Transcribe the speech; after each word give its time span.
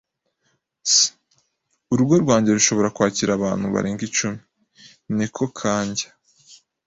[S] 0.91 0.93
Urugo 1.93 2.13
rwanjye 2.23 2.49
rushobora 2.57 2.93
kwakira 2.95 3.31
abantu 3.33 3.65
barenga 3.73 4.01
icumi. 4.09 4.39
(NekoKanjya) 5.17 6.07